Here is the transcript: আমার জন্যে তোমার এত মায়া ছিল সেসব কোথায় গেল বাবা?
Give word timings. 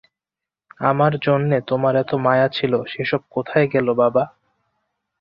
আমার 0.81 1.13
জন্যে 1.25 1.57
তোমার 1.69 1.93
এত 1.95 2.11
মায়া 2.25 2.47
ছিল 2.51 2.73
সেসব 2.85 3.21
কোথায় 3.35 3.67
গেল 3.73 3.87
বাবা? 4.01 4.23